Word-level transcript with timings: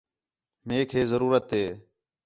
میک 0.67 0.89
ہے 0.95 1.01
ضرورت 1.11 1.45
ہے 1.57 1.65